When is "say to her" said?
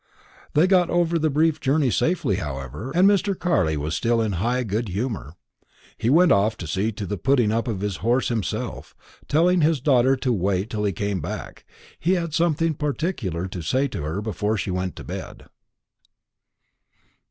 13.61-14.23